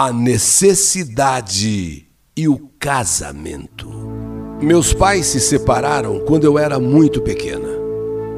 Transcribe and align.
a 0.00 0.12
necessidade 0.12 2.06
e 2.36 2.46
o 2.46 2.70
casamento. 2.78 3.88
Meus 4.62 4.94
pais 4.94 5.26
se 5.26 5.40
separaram 5.40 6.20
quando 6.20 6.44
eu 6.44 6.56
era 6.56 6.78
muito 6.78 7.20
pequena. 7.20 7.66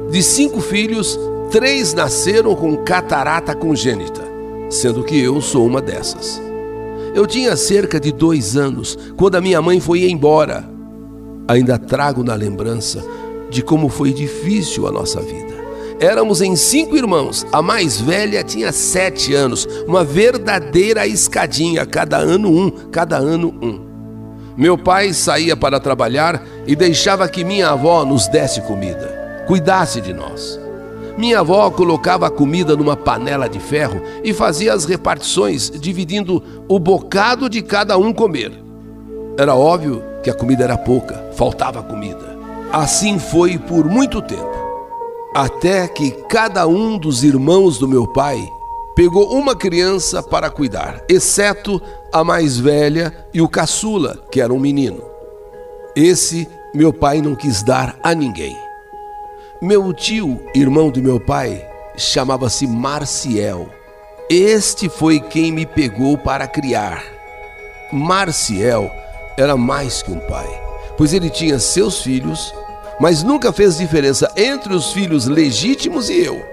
De 0.09 0.23
cinco 0.23 0.59
filhos, 0.59 1.19
três 1.51 1.93
nasceram 1.93 2.55
com 2.55 2.77
catarata 2.77 3.53
congênita, 3.53 4.23
sendo 4.71 5.03
que 5.03 5.21
eu 5.21 5.39
sou 5.39 5.63
uma 5.67 5.79
dessas. 5.79 6.41
Eu 7.13 7.27
tinha 7.27 7.55
cerca 7.55 7.99
de 7.99 8.11
dois 8.11 8.57
anos 8.57 8.97
quando 9.15 9.35
a 9.35 9.41
minha 9.41 9.61
mãe 9.61 9.79
foi 9.79 10.09
embora. 10.09 10.67
Ainda 11.47 11.77
trago 11.77 12.23
na 12.23 12.33
lembrança 12.33 13.05
de 13.51 13.61
como 13.61 13.87
foi 13.87 14.11
difícil 14.11 14.87
a 14.87 14.91
nossa 14.91 15.21
vida. 15.21 15.50
Éramos 16.01 16.41
em 16.41 16.55
cinco 16.55 16.97
irmãos. 16.97 17.45
A 17.51 17.61
mais 17.61 18.01
velha 18.01 18.43
tinha 18.43 18.71
sete 18.71 19.35
anos, 19.35 19.67
uma 19.87 20.03
verdadeira 20.03 21.05
escadinha, 21.05 21.85
cada 21.85 22.17
ano 22.17 22.49
um, 22.49 22.71
cada 22.91 23.17
ano 23.17 23.53
um. 23.61 23.79
Meu 24.57 24.79
pai 24.79 25.13
saía 25.13 25.55
para 25.55 25.79
trabalhar 25.79 26.43
e 26.65 26.75
deixava 26.75 27.29
que 27.29 27.43
minha 27.43 27.69
avó 27.69 28.03
nos 28.03 28.27
desse 28.27 28.61
comida, 28.61 29.43
cuidasse 29.45 30.01
de 30.01 30.11
nós. 30.11 30.59
Minha 31.19 31.41
avó 31.41 31.69
colocava 31.69 32.25
a 32.25 32.31
comida 32.31 32.75
numa 32.75 32.97
panela 32.97 33.47
de 33.47 33.59
ferro 33.59 34.01
e 34.23 34.33
fazia 34.33 34.73
as 34.73 34.85
repartições, 34.85 35.69
dividindo 35.69 36.43
o 36.67 36.79
bocado 36.79 37.47
de 37.47 37.61
cada 37.61 37.95
um 37.99 38.11
comer. 38.11 38.51
Era 39.37 39.53
óbvio 39.53 40.03
que 40.23 40.31
a 40.31 40.33
comida 40.33 40.63
era 40.63 40.79
pouca, 40.79 41.23
faltava 41.35 41.83
comida. 41.83 42.35
Assim 42.73 43.19
foi 43.19 43.59
por 43.59 43.85
muito 43.85 44.19
tempo, 44.19 44.70
até 45.33 45.87
que 45.87 46.11
cada 46.29 46.67
um 46.67 46.97
dos 46.97 47.23
irmãos 47.23 47.77
do 47.77 47.87
meu 47.87 48.05
pai 48.05 48.51
pegou 48.95 49.33
uma 49.33 49.55
criança 49.55 50.21
para 50.21 50.49
cuidar, 50.49 51.01
exceto 51.07 51.81
a 52.11 52.23
mais 52.23 52.57
velha 52.57 53.25
e 53.33 53.41
o 53.41 53.47
caçula, 53.47 54.17
que 54.29 54.41
era 54.41 54.53
um 54.53 54.59
menino. 54.59 55.01
Esse 55.95 56.47
meu 56.73 56.91
pai 56.91 57.21
não 57.21 57.35
quis 57.35 57.63
dar 57.63 57.97
a 58.03 58.13
ninguém. 58.13 58.57
Meu 59.61 59.93
tio, 59.93 60.39
irmão 60.53 60.89
do 60.89 61.01
meu 61.01 61.19
pai, 61.19 61.65
chamava-se 61.95 62.67
Marciel. 62.67 63.69
Este 64.29 64.89
foi 64.89 65.19
quem 65.19 65.51
me 65.51 65.65
pegou 65.65 66.17
para 66.17 66.47
criar. 66.47 67.03
Marciel 67.91 68.91
era 69.37 69.55
mais 69.55 70.01
que 70.01 70.11
um 70.11 70.19
pai, 70.19 70.47
pois 70.97 71.13
ele 71.13 71.29
tinha 71.29 71.59
seus 71.59 72.01
filhos, 72.01 72.53
mas 72.99 73.23
nunca 73.23 73.51
fez 73.51 73.77
diferença 73.77 74.31
entre 74.35 74.73
os 74.73 74.91
filhos 74.91 75.27
legítimos 75.27 76.09
e 76.09 76.23
eu. 76.23 76.43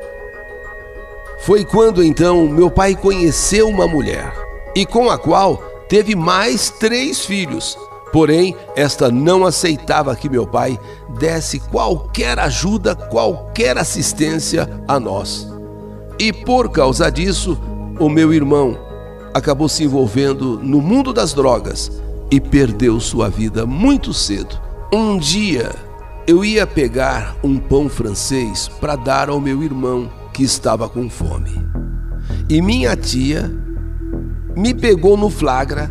Foi 1.40 1.64
quando 1.64 2.02
então 2.02 2.46
meu 2.46 2.70
pai 2.70 2.94
conheceu 2.94 3.68
uma 3.68 3.86
mulher, 3.86 4.32
e 4.74 4.84
com 4.84 5.10
a 5.10 5.18
qual 5.18 5.56
teve 5.88 6.14
mais 6.14 6.70
três 6.70 7.24
filhos, 7.24 7.76
Porém, 8.12 8.56
esta 8.74 9.10
não 9.10 9.44
aceitava 9.44 10.16
que 10.16 10.28
meu 10.28 10.46
pai 10.46 10.78
desse 11.18 11.60
qualquer 11.60 12.38
ajuda, 12.38 12.94
qualquer 12.94 13.76
assistência 13.76 14.68
a 14.86 14.98
nós. 14.98 15.46
E 16.18 16.32
por 16.32 16.70
causa 16.70 17.10
disso, 17.10 17.58
o 17.98 18.08
meu 18.08 18.32
irmão 18.32 18.78
acabou 19.34 19.68
se 19.68 19.84
envolvendo 19.84 20.58
no 20.58 20.80
mundo 20.80 21.12
das 21.12 21.32
drogas 21.34 21.92
e 22.30 22.40
perdeu 22.40 22.98
sua 22.98 23.28
vida 23.28 23.66
muito 23.66 24.14
cedo. 24.14 24.58
Um 24.92 25.18
dia, 25.18 25.74
eu 26.28 26.44
ia 26.44 26.66
pegar 26.66 27.36
um 27.42 27.56
pão 27.56 27.88
francês 27.88 28.68
para 28.68 28.96
dar 28.96 29.30
ao 29.30 29.40
meu 29.40 29.62
irmão 29.62 30.10
que 30.34 30.42
estava 30.42 30.86
com 30.86 31.08
fome. 31.08 31.58
E 32.50 32.60
minha 32.60 32.94
tia 32.94 33.50
me 34.54 34.74
pegou 34.74 35.16
no 35.16 35.30
flagra 35.30 35.90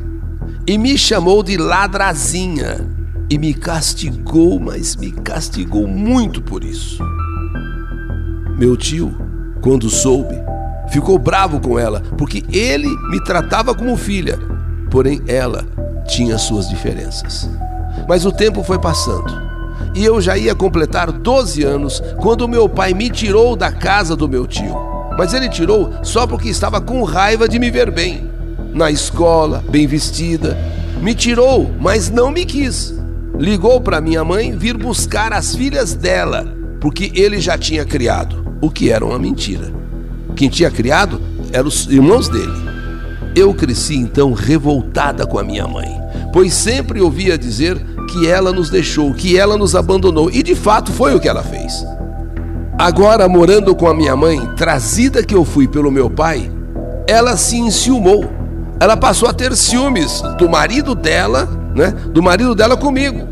e 0.67 0.77
me 0.77 0.95
chamou 0.95 1.41
de 1.41 1.57
ladrazinha 1.57 2.87
e 3.27 3.39
me 3.39 3.51
castigou, 3.51 4.59
mas 4.59 4.95
me 4.95 5.11
castigou 5.11 5.87
muito 5.87 6.39
por 6.39 6.63
isso. 6.63 7.01
Meu 8.59 8.77
tio, 8.77 9.17
quando 9.59 9.89
soube, 9.89 10.35
ficou 10.91 11.17
bravo 11.17 11.59
com 11.59 11.79
ela, 11.79 12.01
porque 12.15 12.43
ele 12.55 12.89
me 13.09 13.19
tratava 13.23 13.73
como 13.73 13.97
filha, 13.97 14.37
porém 14.91 15.19
ela 15.25 15.65
tinha 16.05 16.37
suas 16.37 16.69
diferenças. 16.69 17.49
Mas 18.07 18.23
o 18.23 18.31
tempo 18.31 18.61
foi 18.61 18.77
passando 18.77 19.46
e 19.97 20.05
eu 20.05 20.21
já 20.21 20.37
ia 20.37 20.53
completar 20.53 21.11
12 21.11 21.63
anos 21.63 22.03
quando 22.17 22.47
meu 22.47 22.69
pai 22.69 22.93
me 22.93 23.09
tirou 23.09 23.55
da 23.55 23.71
casa 23.71 24.15
do 24.15 24.29
meu 24.29 24.45
tio. 24.45 24.77
Mas 25.17 25.33
ele 25.33 25.49
tirou 25.49 25.91
só 26.03 26.27
porque 26.27 26.49
estava 26.49 26.79
com 26.79 27.03
raiva 27.03 27.49
de 27.49 27.57
me 27.57 27.71
ver 27.71 27.89
bem 27.89 28.29
na 28.71 28.91
escola, 28.91 29.63
bem 29.67 29.87
vestida. 29.87 30.55
Me 31.01 31.15
tirou, 31.15 31.71
mas 31.79 32.11
não 32.11 32.29
me 32.29 32.45
quis. 32.45 32.93
Ligou 33.39 33.81
para 33.81 33.99
minha 33.99 34.23
mãe 34.23 34.55
vir 34.55 34.77
buscar 34.77 35.33
as 35.33 35.55
filhas 35.55 35.95
dela, 35.95 36.45
porque 36.79 37.11
ele 37.15 37.41
já 37.41 37.57
tinha 37.57 37.83
criado, 37.83 38.45
o 38.61 38.69
que 38.69 38.91
era 38.91 39.03
uma 39.03 39.17
mentira. 39.17 39.73
Quem 40.35 40.47
tinha 40.47 40.69
criado 40.69 41.19
eram 41.51 41.69
os 41.69 41.87
irmãos 41.87 42.29
dele. 42.29 42.67
Eu 43.35 43.51
cresci 43.51 43.95
então 43.95 44.31
revoltada 44.31 45.25
com 45.25 45.39
a 45.39 45.43
minha 45.43 45.67
mãe, 45.67 45.89
pois 46.31 46.53
sempre 46.53 47.01
ouvia 47.01 47.35
dizer 47.35 47.83
que 48.07 48.27
ela 48.27 48.51
nos 48.51 48.69
deixou, 48.69 49.13
que 49.13 49.37
ela 49.37 49.57
nos 49.57 49.75
abandonou, 49.75 50.31
e 50.31 50.41
de 50.41 50.55
fato 50.55 50.91
foi 50.91 51.13
o 51.13 51.19
que 51.19 51.29
ela 51.29 51.43
fez. 51.43 51.85
Agora, 52.77 53.27
morando 53.27 53.75
com 53.75 53.87
a 53.87 53.93
minha 53.93 54.15
mãe, 54.15 54.39
trazida 54.55 55.23
que 55.23 55.35
eu 55.35 55.43
fui 55.43 55.67
pelo 55.67 55.91
meu 55.91 56.09
pai, 56.09 56.51
ela 57.07 57.35
se 57.37 57.57
enciumou 57.57 58.37
ela 58.79 58.95
passou 58.95 59.27
a 59.27 59.33
ter 59.33 59.55
ciúmes 59.55 60.21
do 60.37 60.47
marido 60.47 60.93
dela, 60.93 61.47
né? 61.75 61.91
Do 62.11 62.21
marido 62.21 62.53
dela 62.53 62.77
comigo. 62.77 63.27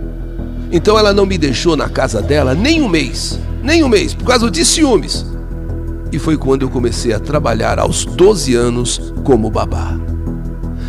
Então 0.72 0.98
ela 0.98 1.14
não 1.14 1.26
me 1.26 1.38
deixou 1.38 1.78
na 1.78 1.88
casa 1.88 2.22
dela 2.22 2.56
nem 2.56 2.82
um 2.82 2.90
mês, 2.90 3.40
nem 3.62 3.84
um 3.84 3.88
mês, 3.88 4.14
por 4.14 4.26
causa 4.26 4.50
de 4.50 4.66
ciúmes. 4.66 5.26
E 6.12 6.18
foi 6.18 6.36
quando 6.36 6.64
eu 6.64 6.70
comecei 6.70 7.14
a 7.14 7.20
trabalhar 7.20 7.78
aos 7.78 8.06
12 8.06 8.56
anos 8.56 9.14
como 9.24 9.52
babá. 9.52 9.96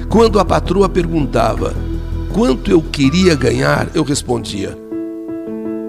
Quando 0.08 0.38
a 0.38 0.44
patroa 0.44 0.88
perguntava 0.88 1.74
quanto 2.36 2.70
eu 2.70 2.82
queria 2.82 3.34
ganhar, 3.34 3.88
eu 3.94 4.04
respondia: 4.04 4.76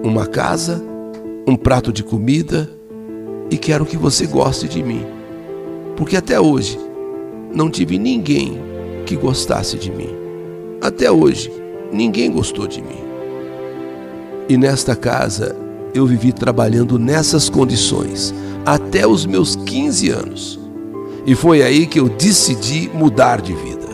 uma 0.02 0.26
casa, 0.26 0.82
um 1.46 1.54
prato 1.54 1.92
de 1.92 2.02
comida 2.02 2.70
e 3.50 3.58
quero 3.58 3.84
que 3.84 3.98
você 3.98 4.26
goste 4.26 4.66
de 4.66 4.82
mim. 4.82 5.04
Porque 5.94 6.16
até 6.16 6.40
hoje 6.40 6.78
não 7.54 7.70
tive 7.70 7.98
ninguém 7.98 8.58
que 9.04 9.14
gostasse 9.14 9.76
de 9.76 9.90
mim. 9.90 10.08
Até 10.80 11.10
hoje, 11.10 11.52
ninguém 11.92 12.32
gostou 12.32 12.66
de 12.66 12.80
mim. 12.80 13.04
E 14.48 14.56
nesta 14.56 14.96
casa, 14.96 15.54
eu 15.92 16.06
vivi 16.06 16.32
trabalhando 16.32 16.98
nessas 16.98 17.50
condições 17.50 18.34
até 18.64 19.06
os 19.06 19.26
meus 19.26 19.54
15 19.54 20.08
anos. 20.08 20.58
E 21.26 21.34
foi 21.34 21.62
aí 21.62 21.86
que 21.86 22.00
eu 22.00 22.08
decidi 22.08 22.88
mudar 22.94 23.42
de 23.42 23.52
vida. 23.52 23.87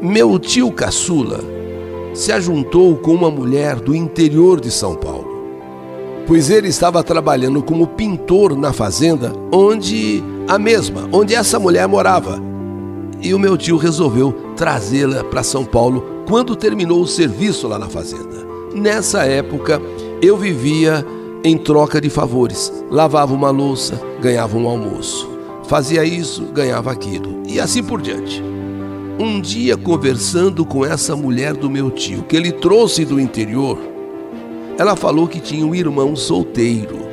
Meu 0.00 0.38
tio 0.38 0.70
caçula 0.70 1.40
se 2.14 2.30
ajuntou 2.30 2.96
com 2.96 3.12
uma 3.12 3.30
mulher 3.30 3.80
do 3.80 3.92
interior 3.92 4.60
de 4.60 4.70
São 4.70 4.94
Paulo, 4.94 5.26
pois 6.24 6.50
ele 6.50 6.68
estava 6.68 7.02
trabalhando 7.02 7.60
como 7.62 7.84
pintor 7.84 8.56
na 8.56 8.72
fazenda 8.72 9.32
onde 9.50 10.22
a 10.46 10.56
mesma, 10.56 11.08
onde 11.12 11.34
essa 11.34 11.58
mulher 11.58 11.88
morava 11.88 12.40
e 13.20 13.34
o 13.34 13.40
meu 13.40 13.56
tio 13.56 13.76
resolveu 13.76 14.32
trazê-la 14.56 15.24
para 15.24 15.42
São 15.42 15.64
Paulo 15.64 16.22
quando 16.28 16.54
terminou 16.54 17.02
o 17.02 17.06
serviço 17.06 17.66
lá 17.66 17.76
na 17.76 17.88
fazenda. 17.88 18.46
Nessa 18.72 19.24
época, 19.24 19.82
eu 20.22 20.36
vivia 20.36 21.04
em 21.42 21.58
troca 21.58 22.00
de 22.00 22.08
favores. 22.08 22.72
Lavava 22.88 23.34
uma 23.34 23.50
louça, 23.50 24.00
ganhava 24.20 24.56
um 24.56 24.68
almoço. 24.68 25.28
Fazia 25.64 26.04
isso, 26.04 26.44
ganhava 26.52 26.92
aquilo. 26.92 27.42
E 27.48 27.58
assim 27.58 27.82
por 27.82 28.00
diante. 28.00 28.42
Um 29.18 29.40
dia, 29.40 29.76
conversando 29.76 30.64
com 30.64 30.84
essa 30.84 31.16
mulher 31.16 31.54
do 31.54 31.68
meu 31.68 31.90
tio, 31.90 32.22
que 32.22 32.36
ele 32.36 32.52
trouxe 32.52 33.04
do 33.04 33.18
interior, 33.18 33.78
ela 34.78 34.94
falou 34.94 35.26
que 35.26 35.40
tinha 35.40 35.66
um 35.66 35.74
irmão 35.74 36.14
solteiro. 36.14 37.08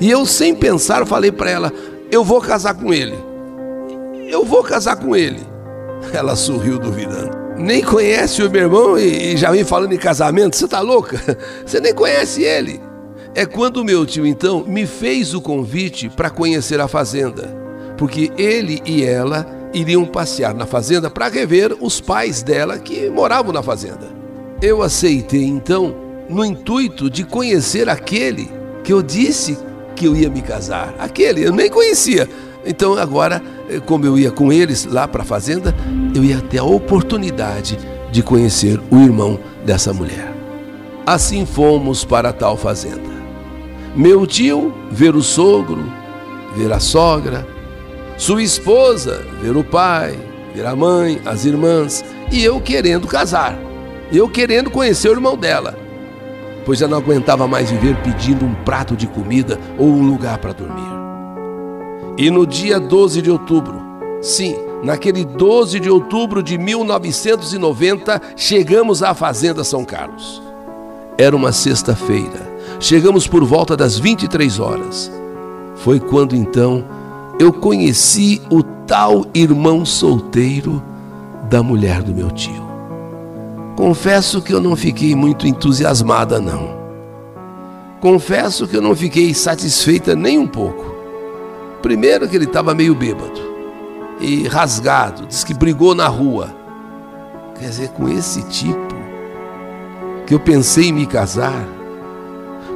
E 0.00 0.10
eu, 0.10 0.26
sem 0.26 0.54
pensar, 0.54 1.06
falei 1.06 1.32
para 1.32 1.50
ela: 1.50 1.72
eu 2.10 2.22
vou 2.22 2.40
casar 2.40 2.74
com 2.74 2.92
ele 2.92 3.30
eu 4.30 4.44
vou 4.44 4.62
casar 4.62 4.96
com 4.96 5.14
ele. 5.14 5.40
Ela 6.14 6.36
sorriu 6.36 6.78
duvidando. 6.78 7.38
Nem 7.58 7.82
conhece 7.82 8.42
o 8.42 8.50
meu 8.50 8.62
irmão 8.62 8.98
e, 8.98 9.36
já 9.36 9.50
vem 9.50 9.64
falando 9.64 9.92
em 9.92 9.98
casamento? 9.98 10.56
Você 10.56 10.66
tá 10.66 10.80
louca? 10.80 11.20
Você 11.66 11.80
nem 11.80 11.92
conhece 11.92 12.42
ele. 12.42 12.80
É 13.34 13.44
quando 13.44 13.78
o 13.78 13.84
meu 13.84 14.06
tio 14.06 14.26
então 14.26 14.64
me 14.64 14.86
fez 14.86 15.34
o 15.34 15.40
convite 15.40 16.08
para 16.08 16.30
conhecer 16.30 16.80
a 16.80 16.88
fazenda, 16.88 17.54
porque 17.96 18.32
ele 18.36 18.82
e 18.84 19.04
ela 19.04 19.46
iriam 19.72 20.04
passear 20.04 20.54
na 20.54 20.66
fazenda 20.66 21.10
para 21.10 21.28
rever 21.28 21.76
os 21.80 22.00
pais 22.00 22.42
dela 22.42 22.78
que 22.78 23.08
moravam 23.10 23.52
na 23.52 23.62
fazenda. 23.62 24.08
Eu 24.60 24.82
aceitei 24.82 25.44
então 25.44 25.94
no 26.28 26.44
intuito 26.44 27.08
de 27.08 27.24
conhecer 27.24 27.88
aquele 27.88 28.50
que 28.84 28.92
eu 28.92 29.02
disse 29.02 29.58
que 29.96 30.06
eu 30.06 30.16
ia 30.16 30.30
me 30.30 30.42
casar. 30.42 30.94
Aquele 30.98 31.44
eu 31.44 31.52
nem 31.52 31.68
conhecia, 31.68 32.28
Então 32.64 32.94
agora, 32.98 33.42
eh, 33.70 33.80
como 33.80 34.04
eu 34.04 34.18
ia 34.18 34.30
com 34.30 34.52
eles 34.52 34.84
lá 34.84 35.08
para 35.08 35.22
a 35.22 35.24
fazenda, 35.24 35.74
eu 36.14 36.22
ia 36.22 36.40
ter 36.40 36.58
a 36.58 36.64
oportunidade 36.64 37.78
de 38.12 38.22
conhecer 38.22 38.78
o 38.90 38.96
irmão 38.98 39.38
dessa 39.64 39.94
mulher. 39.94 40.30
Assim 41.06 41.46
fomos 41.46 42.04
para 42.04 42.32
tal 42.32 42.56
fazenda. 42.56 43.10
Meu 43.96 44.26
tio 44.26 44.74
ver 44.90 45.16
o 45.16 45.22
sogro, 45.22 45.82
ver 46.54 46.70
a 46.72 46.78
sogra, 46.78 47.46
sua 48.20 48.42
esposa 48.42 49.24
ver 49.40 49.56
o 49.56 49.64
pai, 49.64 50.14
ver 50.54 50.66
a 50.66 50.76
mãe, 50.76 51.18
as 51.24 51.46
irmãs, 51.46 52.04
e 52.30 52.44
eu 52.44 52.60
querendo 52.60 53.06
casar, 53.08 53.58
eu 54.12 54.28
querendo 54.28 54.70
conhecer 54.70 55.08
o 55.08 55.12
irmão 55.12 55.38
dela, 55.38 55.74
pois 56.66 56.80
já 56.80 56.86
não 56.86 56.98
aguentava 56.98 57.48
mais 57.48 57.70
viver 57.70 57.96
pedindo 58.02 58.44
um 58.44 58.52
prato 58.56 58.94
de 58.94 59.06
comida 59.06 59.58
ou 59.78 59.86
um 59.86 60.06
lugar 60.06 60.36
para 60.36 60.52
dormir. 60.52 60.90
E 62.18 62.30
no 62.30 62.46
dia 62.46 62.78
12 62.78 63.22
de 63.22 63.30
outubro, 63.30 63.80
sim, 64.20 64.54
naquele 64.84 65.24
12 65.24 65.80
de 65.80 65.88
outubro 65.88 66.42
de 66.42 66.58
1990, 66.58 68.20
chegamos 68.36 69.02
à 69.02 69.14
Fazenda 69.14 69.64
São 69.64 69.82
Carlos. 69.82 70.42
Era 71.16 71.34
uma 71.34 71.52
sexta-feira. 71.52 72.50
Chegamos 72.78 73.26
por 73.26 73.42
volta 73.44 73.74
das 73.74 73.98
23 73.98 74.60
horas. 74.60 75.10
Foi 75.76 75.98
quando 75.98 76.36
então 76.36 76.99
eu 77.40 77.54
conheci 77.54 78.38
o 78.50 78.62
tal 78.62 79.24
irmão 79.32 79.82
solteiro 79.86 80.82
da 81.48 81.62
mulher 81.62 82.02
do 82.02 82.14
meu 82.14 82.30
tio. 82.30 82.68
Confesso 83.78 84.42
que 84.42 84.52
eu 84.52 84.60
não 84.60 84.76
fiquei 84.76 85.14
muito 85.14 85.46
entusiasmada, 85.46 86.38
não. 86.38 86.78
Confesso 87.98 88.68
que 88.68 88.76
eu 88.76 88.82
não 88.82 88.94
fiquei 88.94 89.32
satisfeita 89.32 90.14
nem 90.14 90.38
um 90.38 90.46
pouco. 90.46 90.84
Primeiro, 91.80 92.28
que 92.28 92.36
ele 92.36 92.44
estava 92.44 92.74
meio 92.74 92.94
bêbado 92.94 93.40
e 94.20 94.46
rasgado, 94.46 95.26
diz 95.26 95.42
que 95.42 95.54
brigou 95.54 95.94
na 95.94 96.08
rua. 96.08 96.54
Quer 97.58 97.70
dizer, 97.70 97.88
com 97.88 98.06
esse 98.06 98.42
tipo 98.48 98.94
que 100.26 100.34
eu 100.34 100.40
pensei 100.40 100.88
em 100.88 100.92
me 100.92 101.06
casar, 101.06 101.66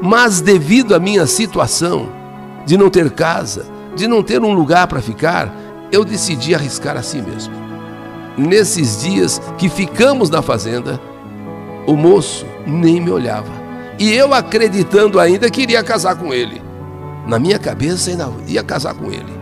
mas 0.00 0.40
devido 0.40 0.94
à 0.94 0.98
minha 0.98 1.26
situação 1.26 2.08
de 2.64 2.78
não 2.78 2.88
ter 2.88 3.10
casa, 3.10 3.73
de 3.94 4.06
não 4.06 4.22
ter 4.22 4.42
um 4.42 4.52
lugar 4.52 4.86
para 4.86 5.00
ficar, 5.00 5.54
eu 5.90 6.04
decidi 6.04 6.54
arriscar 6.54 6.96
assim 6.96 7.22
mesmo. 7.22 7.54
Nesses 8.36 9.02
dias 9.02 9.40
que 9.56 9.68
ficamos 9.68 10.28
na 10.28 10.42
fazenda, 10.42 11.00
o 11.86 11.94
moço 11.96 12.44
nem 12.66 13.00
me 13.00 13.10
olhava. 13.10 13.50
E 13.98 14.12
eu 14.12 14.34
acreditando 14.34 15.20
ainda 15.20 15.48
que 15.48 15.62
iria 15.62 15.84
casar 15.84 16.16
com 16.16 16.34
ele. 16.34 16.60
Na 17.26 17.38
minha 17.38 17.58
cabeça 17.58 18.10
ainda 18.10 18.30
ia 18.48 18.62
casar 18.62 18.94
com 18.94 19.10
ele. 19.10 19.32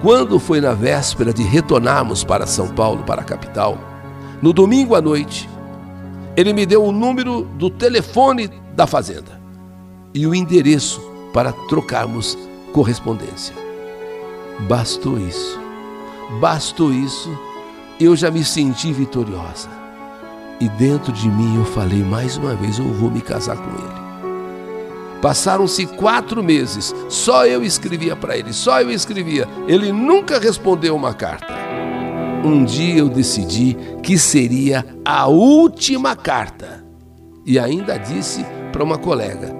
Quando 0.00 0.38
foi 0.38 0.60
na 0.60 0.72
véspera 0.72 1.32
de 1.32 1.42
retornarmos 1.42 2.24
para 2.24 2.46
São 2.46 2.68
Paulo, 2.68 3.02
para 3.04 3.20
a 3.20 3.24
capital, 3.24 3.78
no 4.40 4.52
domingo 4.52 4.94
à 4.94 5.00
noite, 5.00 5.48
ele 6.36 6.52
me 6.52 6.66
deu 6.66 6.84
o 6.84 6.92
número 6.92 7.42
do 7.42 7.70
telefone 7.70 8.50
da 8.74 8.86
fazenda 8.86 9.40
e 10.12 10.26
o 10.26 10.34
endereço 10.34 11.00
para 11.32 11.52
trocarmos 11.52 12.38
correspondência. 12.72 13.63
Bastou 14.60 15.18
isso. 15.18 15.60
Bastou 16.40 16.92
isso, 16.92 17.30
eu 18.00 18.16
já 18.16 18.30
me 18.30 18.44
senti 18.44 18.92
vitoriosa. 18.92 19.68
E 20.60 20.68
dentro 20.70 21.12
de 21.12 21.28
mim 21.28 21.56
eu 21.56 21.64
falei 21.64 22.02
mais 22.02 22.36
uma 22.36 22.54
vez: 22.54 22.78
eu 22.78 22.92
vou 22.94 23.10
me 23.10 23.20
casar 23.20 23.56
com 23.56 23.70
ele. 23.70 24.04
Passaram-se 25.20 25.86
quatro 25.86 26.42
meses, 26.42 26.94
só 27.08 27.46
eu 27.46 27.62
escrevia 27.62 28.14
para 28.14 28.36
ele, 28.36 28.52
só 28.52 28.80
eu 28.80 28.90
escrevia. 28.90 29.48
Ele 29.66 29.90
nunca 29.90 30.38
respondeu 30.38 30.94
uma 30.94 31.14
carta. 31.14 31.54
Um 32.44 32.62
dia 32.64 32.98
eu 32.98 33.08
decidi 33.08 33.76
que 34.02 34.18
seria 34.18 34.84
a 35.04 35.26
última 35.26 36.14
carta. 36.14 36.84
E 37.46 37.58
ainda 37.58 37.96
disse 37.98 38.44
para 38.70 38.84
uma 38.84 38.98
colega 38.98 39.54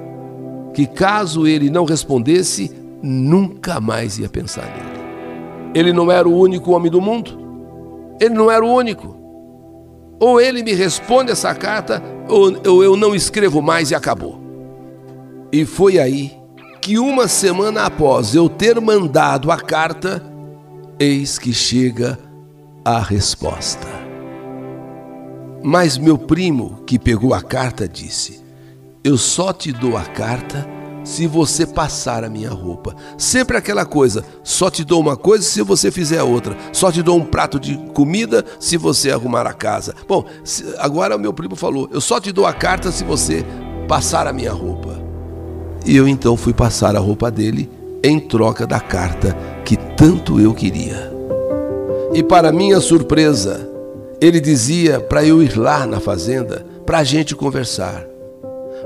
que, 0.75 0.87
caso 0.87 1.47
ele 1.47 1.70
não 1.70 1.85
respondesse, 1.85 2.70
nunca 3.05 3.81
mais 3.81 4.19
ia 4.19 4.29
pensar 4.31 4.65
nele. 4.65 5.05
Ele 5.75 5.93
não 5.93 6.11
era 6.11 6.27
o 6.27 6.35
único 6.35 6.73
homem 6.73 6.91
do 6.91 7.01
mundo. 7.01 7.39
Ele 8.19 8.35
não 8.35 8.51
era 8.51 8.65
o 8.65 8.73
único. 8.73 9.15
Ou 10.19 10.41
ele 10.41 10.62
me 10.62 10.73
responde 10.73 11.31
essa 11.31 11.55
carta, 11.55 12.03
ou 12.29 12.83
eu 12.83 12.97
não 12.97 13.15
escrevo 13.15 13.61
mais 13.61 13.91
e 13.91 13.95
acabou. 13.95 14.41
E 15.53 15.67
foi 15.67 15.99
aí 15.99 16.33
que, 16.81 16.99
uma 16.99 17.29
semana 17.29 17.85
após 17.85 18.35
eu 18.35 18.49
ter 18.49 18.81
mandado 18.81 19.50
a 19.50 19.59
carta, 19.59 20.23
eis 20.99 21.39
que 21.39 21.53
chega 21.53 22.19
a 22.85 23.00
resposta. 23.00 23.89
Mas 25.62 25.99
meu 25.99 26.17
primo, 26.17 26.83
que 26.87 26.99
pegou 26.99 27.35
a 27.35 27.43
carta, 27.43 27.89
disse: 27.89 28.41
Eu 29.03 29.19
só 29.19 29.53
te 29.53 29.73
dou 29.73 29.97
a 29.97 30.05
carta 30.05 30.74
se 31.05 31.27
você 31.27 31.67
passar 31.67 32.25
a 32.25 32.31
minha 32.31 32.51
roupa. 32.51 32.97
Sempre 33.19 33.56
aquela 33.56 33.85
coisa, 33.85 34.25
só 34.43 34.71
te 34.71 34.83
dou 34.83 35.01
uma 35.01 35.17
coisa 35.17 35.45
se 35.45 35.62
você 35.62 35.91
fizer 35.91 36.23
outra. 36.23 36.56
Só 36.73 36.91
te 36.91 37.03
dou 37.03 37.19
um 37.19 37.25
prato 37.25 37.61
de 37.61 37.77
comida 37.93 38.45
se 38.59 38.77
você 38.77 39.11
arrumar 39.11 39.47
a 39.47 39.53
casa. 39.53 39.95
Bom, 40.09 40.25
agora 40.79 41.15
o 41.15 41.21
meu 41.21 41.33
primo 41.33 41.55
falou, 41.55 41.89
eu 41.93 42.01
só 42.01 42.19
te 42.19 42.33
dou 42.33 42.47
a 42.47 42.53
carta 42.53 42.91
se 42.91 43.05
você 43.05 43.45
passar 43.87 44.27
a 44.27 44.33
minha 44.33 44.53
roupa. 44.53 44.99
E 45.85 45.95
eu 45.95 46.09
então 46.09 46.37
fui 46.37 46.55
passar 46.55 46.97
a 46.97 47.01
roupa 47.01 47.31
dele 47.31 47.71
em 48.03 48.19
troca 48.19 48.67
da 48.67 48.81
carta 48.81 49.37
que 49.65 49.77
tanto 49.77 50.41
eu 50.41 50.55
queria. 50.55 51.12
E 52.15 52.23
para 52.23 52.53
minha 52.53 52.81
surpresa, 52.81 53.69
ele 54.21 54.41
dizia 54.41 55.00
para 55.00 55.25
eu 55.25 55.43
ir 55.43 55.57
lá 55.57 55.87
na 55.87 56.00
fazenda 56.00 56.65
para 56.87 56.99
a 56.99 57.05
gente 57.05 57.35
conversar 57.35 58.13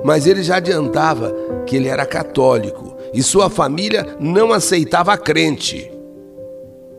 mas 0.05 0.27
ele 0.27 0.43
já 0.43 0.57
adiantava 0.57 1.35
que 1.67 1.77
ele 1.77 1.89
era 1.89 2.07
católico 2.07 2.97
e 3.13 3.23
sua 3.23 3.49
família 3.49 4.17
não 4.21 4.53
aceitava 4.53 5.17
crente. 5.17 5.91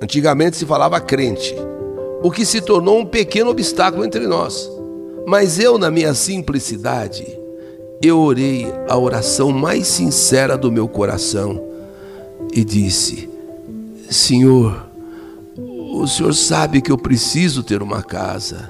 Antigamente 0.02 0.58
se 0.58 0.66
falava 0.66 1.00
crente, 1.00 1.56
o 2.24 2.32
que 2.32 2.46
se 2.46 2.62
tornou 2.62 3.00
um 3.00 3.06
pequeno 3.06 3.50
obstáculo 3.50 4.06
entre 4.06 4.26
nós. 4.28 4.70
Mas 5.28 5.60
eu, 5.60 5.78
na 5.78 5.92
minha 5.92 6.14
simplicidade, 6.14 7.38
eu 8.02 8.20
orei 8.20 8.66
a 8.88 8.98
oração 8.98 9.52
mais 9.52 9.88
sincera 9.88 10.58
do 10.58 10.72
meu 10.72 10.88
coração 10.88 11.62
e 12.54 12.64
disse: 12.64 13.30
Senhor, 14.10 14.88
o 15.58 16.08
Senhor 16.08 16.34
sabe 16.34 16.82
que 16.82 16.92
eu 16.92 16.98
preciso 16.98 17.62
ter 17.62 17.82
uma 17.82 18.02
casa, 18.02 18.70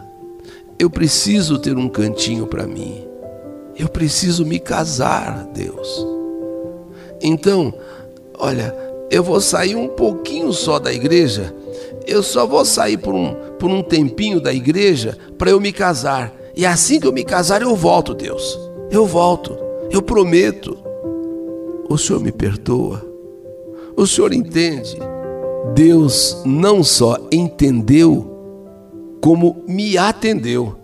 eu 0.77 0.89
preciso 0.89 1.59
ter 1.59 1.77
um 1.77 1.87
cantinho 1.87 2.47
para 2.47 2.65
mim. 2.65 3.08
Eu 3.79 3.87
preciso 3.87 4.45
me 4.45 4.59
casar, 4.59 5.47
Deus. 5.53 6.05
Então, 7.21 7.73
olha, 8.37 8.75
eu 9.09 9.23
vou 9.23 9.39
sair 9.39 9.73
um 9.73 9.87
pouquinho 9.87 10.51
só 10.51 10.77
da 10.77 10.91
igreja. 10.91 11.55
Eu 12.05 12.21
só 12.21 12.45
vou 12.45 12.65
sair 12.65 12.97
por 12.97 13.15
um, 13.15 13.33
por 13.57 13.69
um 13.69 13.81
tempinho 13.81 14.41
da 14.41 14.53
igreja 14.53 15.17
para 15.37 15.51
eu 15.51 15.61
me 15.61 15.71
casar. 15.71 16.33
E 16.55 16.65
assim 16.65 16.99
que 16.99 17.07
eu 17.07 17.13
me 17.13 17.23
casar, 17.23 17.61
eu 17.61 17.73
volto, 17.73 18.13
Deus. 18.13 18.59
Eu 18.91 19.05
volto. 19.05 19.57
Eu 19.89 20.01
prometo. 20.01 20.77
O 21.89 21.97
Senhor 21.97 22.21
me 22.21 22.33
perdoa. 22.33 23.01
O 23.95 24.05
Senhor 24.05 24.33
entende. 24.33 24.97
Deus 25.73 26.41
não 26.45 26.83
só 26.83 27.17
entendeu, 27.31 28.25
como 29.21 29.63
me 29.67 29.97
atendeu. 29.97 30.78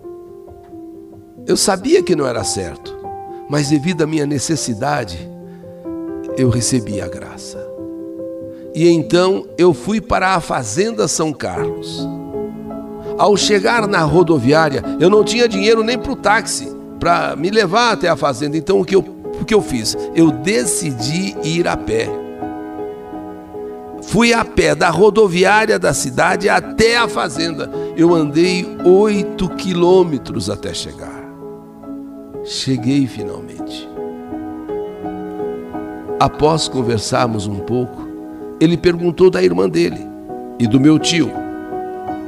Eu 1.47 1.55
sabia 1.55 2.01
que 2.01 2.15
não 2.15 2.25
era 2.25 2.43
certo, 2.43 2.97
mas 3.47 3.69
devido 3.69 4.03
à 4.03 4.07
minha 4.07 4.25
necessidade, 4.25 5.29
eu 6.37 6.49
recebi 6.49 6.99
a 6.99 7.07
graça. 7.07 7.63
E 8.73 8.89
então 8.89 9.47
eu 9.57 9.73
fui 9.73 10.01
para 10.01 10.35
a 10.35 10.41
Fazenda 10.41 11.07
São 11.07 11.31
Carlos. 11.31 12.07
Ao 13.17 13.37
chegar 13.37 13.87
na 13.87 14.01
rodoviária, 14.01 14.83
eu 14.99 15.09
não 15.09 15.23
tinha 15.23 15.47
dinheiro 15.47 15.83
nem 15.83 15.97
para 15.97 16.11
o 16.11 16.15
táxi 16.15 16.75
para 16.99 17.35
me 17.35 17.49
levar 17.49 17.91
até 17.91 18.09
a 18.09 18.15
fazenda. 18.15 18.57
Então 18.57 18.81
o 18.81 18.85
que, 18.85 18.95
eu, 18.95 19.05
o 19.39 19.45
que 19.45 19.53
eu 19.53 19.61
fiz? 19.61 19.95
Eu 20.15 20.31
decidi 20.31 21.35
ir 21.43 21.67
a 21.67 21.77
pé. 21.77 22.09
Fui 24.01 24.33
a 24.33 24.43
pé 24.43 24.75
da 24.75 24.89
rodoviária 24.89 25.79
da 25.79 25.93
cidade 25.93 26.49
até 26.49 26.97
a 26.97 27.07
fazenda. 27.07 27.69
Eu 27.95 28.13
andei 28.13 28.67
oito 28.83 29.47
quilômetros 29.49 30.49
até 30.49 30.73
chegar. 30.73 31.14
Cheguei 32.45 33.07
finalmente. 33.07 33.89
Após 36.19 36.67
conversarmos 36.67 37.47
um 37.47 37.59
pouco, 37.59 38.07
ele 38.61 38.77
perguntou 38.77 39.29
da 39.29 39.43
irmã 39.43 39.67
dele 39.67 39.99
e 40.59 40.67
do 40.67 40.79
meu 40.79 40.99
tio. 40.99 41.31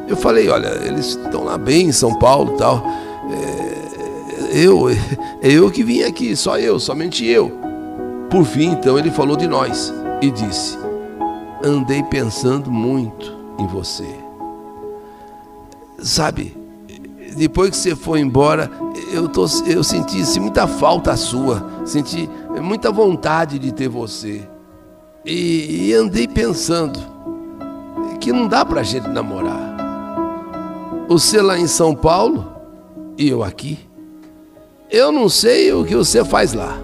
Eu 0.08 0.18
falei, 0.18 0.50
olha, 0.50 0.70
eles 0.86 1.18
estão 1.24 1.44
lá 1.44 1.58
bem 1.58 1.88
em 1.88 1.92
São 1.92 2.18
Paulo 2.18 2.56
e 2.56 2.58
tal. 2.58 2.84
É, 3.32 4.58
eu, 4.66 4.90
é 4.90 4.98
eu 5.44 5.70
que 5.70 5.84
vim 5.84 6.02
aqui, 6.02 6.36
só 6.36 6.58
eu, 6.58 6.80
somente 6.80 7.26
eu. 7.26 7.52
Por 8.30 8.44
fim, 8.44 8.72
então, 8.72 8.98
ele 8.98 9.12
falou 9.12 9.38
de 9.38 9.48
nós 9.48 9.94
e 10.22 10.32
disse: 10.32 10.78
andei 11.64 12.02
pensando 12.04 12.72
muito 12.72 13.38
em 13.60 13.68
você. 13.68 14.08
Sabe, 16.00 16.56
depois 17.36 17.70
que 17.70 17.78
você 17.78 17.96
foi 17.96 18.20
embora, 18.20 18.70
eu, 19.12 19.28
tô, 19.28 19.46
eu 19.66 19.84
senti 19.84 20.22
assim, 20.22 20.40
muita 20.40 20.68
falta 20.68 21.16
sua, 21.16 21.66
senti 21.86 22.30
muita 22.62 22.92
vontade 22.92 23.60
de 23.60 23.72
ter 23.72 23.88
você. 23.88 24.48
E, 25.26 25.88
e 25.88 25.94
andei 25.94 26.28
pensando 26.28 27.00
que 28.20 28.32
não 28.32 28.48
dá 28.48 28.66
pra 28.66 28.84
gente 28.84 29.08
namorar. 29.10 29.76
Você 31.08 31.42
lá 31.42 31.58
em 31.58 31.68
São 31.68 31.96
Paulo 31.96 32.46
e 33.18 33.30
eu 33.30 33.44
aqui. 33.44 33.80
Eu 34.90 35.12
não 35.12 35.28
sei 35.28 35.72
o 35.74 35.84
que 35.84 35.96
você 35.96 36.24
faz 36.24 36.54
lá. 36.54 36.78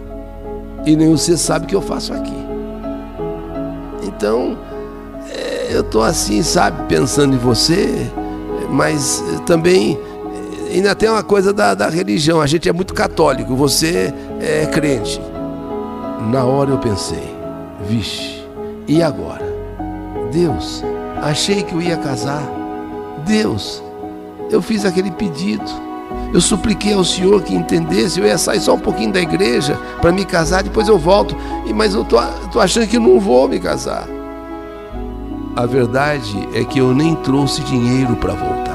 E 0.86 0.96
nem 0.96 1.10
você 1.10 1.38
sabe 1.38 1.65
o 1.65 1.68
que 1.70 1.75
eu 1.75 1.82
faço 1.82 2.13
aqui. 2.13 2.36
Então, 4.06 4.58
é, 5.30 5.70
eu 5.72 5.84
tô 5.84 6.01
assim, 6.01 6.44
sabe, 6.44 6.88
pensando 6.88 7.36
em 7.36 7.38
você, 7.38 8.12
mas 8.70 9.24
também 9.46 9.98
ainda 10.77 10.96
tem 10.96 11.10
uma 11.10 11.24
coisa 11.24 11.53
da, 11.53 11.74
da 11.74 11.89
religião. 11.89 12.42
A 12.42 12.48
gente 12.48 12.68
é 12.68 12.74
muito 12.74 12.94
católico, 12.94 13.56
você 13.56 14.13
é 14.39 14.65
crente. 14.65 15.22
Na 16.32 16.44
hora 16.46 16.72
eu 16.72 16.77
pensei, 16.77 17.36
vixe, 17.88 18.44
e 18.88 19.01
agora? 19.03 19.44
Deus, 20.32 20.84
achei 21.22 21.63
que 21.63 21.74
eu 21.74 21.82
ia 21.82 21.98
casar. 21.98 22.44
Deus, 23.25 23.84
eu 24.50 24.62
fiz 24.62 24.86
aquele 24.86 25.12
pedido. 25.12 25.84
Eu 26.34 26.42
supliquei 26.42 26.94
ao 26.94 27.03
Senhor 27.03 27.42
que 27.44 27.53
entendesse, 27.53 28.20
eu 28.20 28.25
ia 28.25 28.38
sair 28.38 28.60
só 28.60 28.74
um 28.74 28.80
pouquinho 28.80 29.13
da 29.13 29.22
igreja 29.22 29.77
para 30.01 30.12
me 30.12 30.25
casar, 30.25 30.63
depois 30.63 30.88
eu 30.88 30.98
volto. 30.98 31.36
Mas 31.75 31.94
eu 31.94 32.03
tô, 32.03 32.20
tô 32.51 32.60
achando 32.60 32.88
que 32.88 32.98
não 32.98 33.20
vou 33.20 33.48
me 33.48 33.60
casar. 33.60 34.08
A 35.56 35.65
verdade 35.68 36.50
é 36.56 36.63
que 36.63 36.80
eu 36.80 36.96
nem 36.96 37.15
trouxe 37.18 37.62
dinheiro 37.62 38.15
para 38.15 38.34
voltar. 38.34 38.73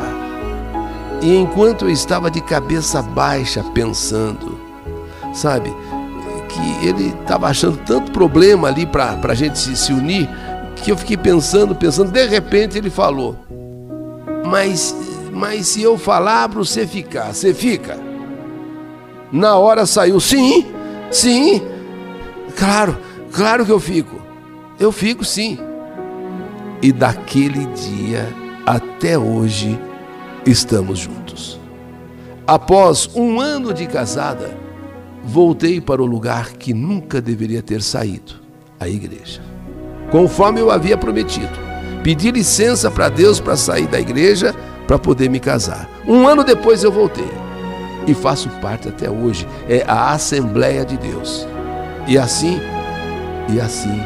E 1.21 1.37
enquanto 1.37 1.87
eu 1.87 1.91
estava 1.91 2.31
de 2.31 2.41
cabeça 2.41 3.03
baixa 3.03 3.63
pensando, 3.75 4.59
sabe, 5.33 5.75
que 6.49 6.87
ele 6.87 7.15
estava 7.21 7.49
achando 7.49 7.77
tanto 7.79 8.13
problema 8.13 8.69
ali 8.69 8.87
para 8.87 9.19
a 9.23 9.35
gente 9.35 9.59
se, 9.59 9.77
se 9.77 9.93
unir, 9.93 10.29
que 10.77 10.93
eu 10.93 10.97
fiquei 10.97 11.17
pensando, 11.17 11.75
pensando, 11.75 12.13
de 12.13 12.27
repente 12.27 12.79
ele 12.79 12.91
falou: 12.91 13.37
Mas 14.47 14.95
mas 15.39 15.69
se 15.69 15.83
eu 15.83 15.97
falar 15.97 16.49
para 16.49 16.59
você 16.59 16.85
ficar, 16.85 17.33
você 17.33 17.55
fica? 17.55 17.97
Na 19.31 19.57
hora 19.57 19.87
saiu, 19.87 20.19
sim, 20.19 20.67
sim, 21.13 21.63
claro, 22.57 22.99
claro 23.33 23.65
que 23.65 23.71
eu 23.71 23.79
fico. 23.79 24.21
Eu 24.81 24.91
fico 24.91 25.25
sim. 25.25 25.57
E 26.83 26.91
daquele 26.91 27.67
dia 27.67 28.29
até 28.67 29.17
hoje 29.17 29.79
estamos 30.50 30.99
juntos. 30.99 31.61
Após 32.47 33.11
um 33.14 33.40
ano 33.40 33.75
de 33.75 33.87
casada, 33.87 34.57
voltei 35.23 35.81
para 35.81 36.02
o 36.02 36.07
lugar 36.07 36.52
que 36.52 36.73
nunca 36.73 37.21
deveria 37.21 37.62
ter 37.62 37.83
saído 37.83 38.35
a 38.81 38.88
igreja. 38.88 39.43
Conforme 40.11 40.61
eu 40.61 40.71
havia 40.71 40.97
prometido, 40.97 41.52
pedi 42.02 42.31
licença 42.31 42.90
para 42.90 43.11
Deus 43.11 43.38
para 43.38 43.57
sair 43.57 43.87
da 43.87 44.00
igreja 44.00 44.55
para 44.87 44.99
poder 44.99 45.28
me 45.28 45.38
casar. 45.38 45.88
Um 46.07 46.26
ano 46.26 46.43
depois 46.43 46.83
eu 46.83 46.90
voltei 46.90 47.31
e 48.07 48.14
faço 48.14 48.49
parte 48.62 48.88
até 48.88 49.11
hoje. 49.11 49.47
É 49.69 49.85
a 49.87 50.12
Assembleia 50.12 50.85
de 50.85 50.97
Deus. 50.97 51.47
E 52.07 52.17
assim, 52.17 52.59
e 53.52 53.61
assim, 53.61 54.00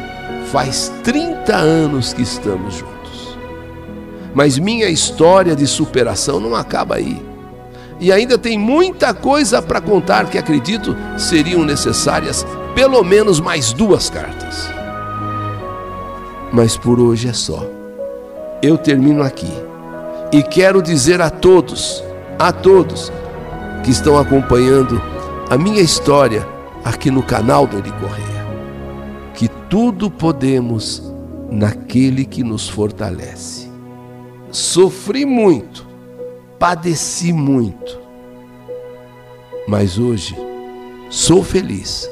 faz 0.51 0.91
30 1.03 1.55
anos 1.55 2.11
que 2.11 2.21
estamos 2.21 2.75
juntos. 2.75 2.92
Mas 4.33 4.57
minha 4.57 4.89
história 4.89 5.55
de 5.55 5.67
superação 5.67 6.39
não 6.39 6.55
acaba 6.55 6.95
aí. 6.95 7.21
E 7.99 8.11
ainda 8.11 8.37
tem 8.37 8.57
muita 8.57 9.13
coisa 9.13 9.61
para 9.61 9.79
contar 9.79 10.29
que 10.29 10.37
acredito 10.37 10.95
seriam 11.17 11.63
necessárias 11.63 12.45
pelo 12.73 13.03
menos 13.03 13.39
mais 13.39 13.71
duas 13.71 14.09
cartas. 14.09 14.69
Mas 16.51 16.75
por 16.75 16.99
hoje 16.99 17.29
é 17.29 17.33
só. 17.33 17.65
Eu 18.61 18.77
termino 18.77 19.23
aqui 19.23 19.51
e 20.31 20.41
quero 20.41 20.81
dizer 20.81 21.21
a 21.21 21.29
todos, 21.29 22.03
a 22.39 22.51
todos 22.51 23.11
que 23.83 23.91
estão 23.91 24.17
acompanhando 24.17 25.01
a 25.49 25.57
minha 25.57 25.81
história 25.81 26.47
aqui 26.83 27.11
no 27.11 27.21
canal 27.21 27.67
do 27.67 27.77
Eli 27.77 27.91
Correia, 27.93 28.47
que 29.33 29.47
tudo 29.69 30.09
podemos 30.09 31.03
naquele 31.51 32.25
que 32.25 32.43
nos 32.43 32.67
fortalece. 32.67 33.72
Sofri 34.53 35.25
muito, 35.25 35.85
padeci 36.57 37.33
muito, 37.33 37.99
mas 39.67 39.97
hoje 39.97 40.33
sou 41.09 41.43
feliz 41.43 42.09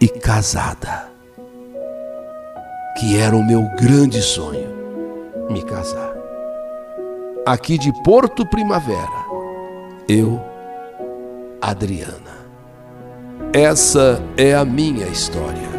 e 0.00 0.08
casada, 0.08 1.10
que 2.98 3.18
era 3.18 3.36
o 3.36 3.44
meu 3.44 3.68
grande 3.76 4.22
sonho, 4.22 4.72
me 5.50 5.62
casar 5.62 6.14
aqui 7.44 7.76
de 7.76 7.92
Porto 8.02 8.46
Primavera. 8.46 9.24
Eu, 10.08 10.40
Adriana. 11.60 12.44
Essa 13.52 14.22
é 14.36 14.54
a 14.54 14.64
minha 14.64 15.06
história. 15.06 15.74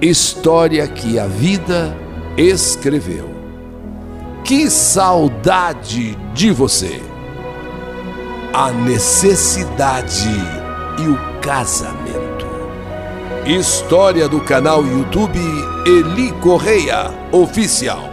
História 0.00 0.86
que 0.86 1.18
a 1.18 1.26
vida 1.26 1.96
escreveu. 2.36 3.31
Que 4.44 4.68
saudade 4.68 6.16
de 6.34 6.50
você! 6.50 7.00
A 8.52 8.70
necessidade 8.72 10.28
e 10.98 11.08
o 11.08 11.40
casamento. 11.40 12.44
História 13.46 14.28
do 14.28 14.40
canal 14.40 14.84
YouTube 14.84 15.40
Eli 15.86 16.32
Correia 16.40 17.10
Oficial. 17.30 18.11